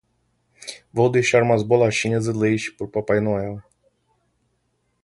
Vou 0.91 1.11
deixar 1.11 1.43
umas 1.43 1.61
bolachinhas 1.61 2.25
e 2.25 2.31
leite 2.33 2.71
para 2.73 2.85
o 2.87 3.03
Pai 3.03 3.19
Natal. 3.19 3.61